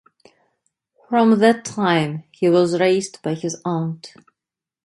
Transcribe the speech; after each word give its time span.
From 1.07 1.37
that 1.37 1.63
time 1.63 2.23
he 2.31 2.49
was 2.49 2.79
raised 2.79 3.21
by 3.21 3.35
his 3.35 3.61
aunt. 3.63 4.15